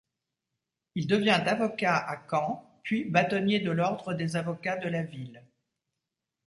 [0.95, 5.43] Il devient avocat à Caen puis bâtonnier de l'ordre des avocats de la ville.